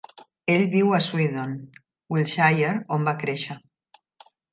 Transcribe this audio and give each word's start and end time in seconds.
Ell 0.51 0.63
viu 0.69 0.93
a 0.97 0.99
Swindon, 1.07 1.51
Wiltshire, 2.15 2.71
on 2.97 3.05
va 3.11 3.13
créixer. 3.25 3.59